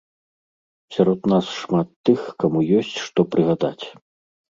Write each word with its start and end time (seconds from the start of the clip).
Сярод 0.95 1.19
нас 1.33 1.45
шмат 1.63 1.89
тых, 2.09 2.21
каму 2.45 2.59
ёсць, 2.79 2.95
што 3.05 3.19
прыгадаць. 3.35 3.85